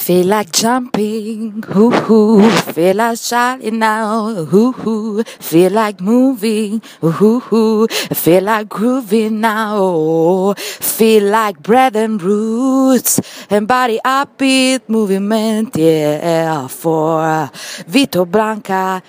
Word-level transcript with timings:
Feel 0.00 0.26
like 0.28 0.50
jumping, 0.50 1.62
hoo 1.62 1.90
hoo. 1.90 2.48
Feel 2.72 2.96
like 2.96 3.18
shouting 3.18 3.78
now, 3.78 4.32
hoo 4.46 4.72
hoo. 4.72 5.22
Feel 5.22 5.72
like 5.72 6.00
moving, 6.00 6.80
hoo 7.02 7.38
hoo. 7.40 7.86
Feel 7.86 8.44
like 8.44 8.70
grooving 8.70 9.40
now. 9.40 10.54
Feel 10.56 11.24
like 11.24 11.62
Bread 11.62 11.96
and 11.96 12.20
roots 12.20 13.20
and 13.50 13.68
Bari 13.68 14.00
upbeat 14.02 14.88
movement, 14.88 15.76
yeah. 15.76 16.66
For 16.66 17.50
Vito 17.86 18.24
Blanka 18.24 19.02